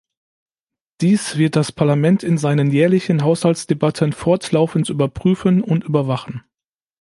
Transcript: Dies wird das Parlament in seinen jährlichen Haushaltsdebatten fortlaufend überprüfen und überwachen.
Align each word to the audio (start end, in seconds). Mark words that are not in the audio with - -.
Dies 1.01 1.37
wird 1.37 1.55
das 1.55 1.71
Parlament 1.71 2.23
in 2.23 2.39
seinen 2.39 2.71
jährlichen 2.71 3.21
Haushaltsdebatten 3.21 4.13
fortlaufend 4.13 4.89
überprüfen 4.89 5.61
und 5.61 5.83
überwachen. 5.83 6.43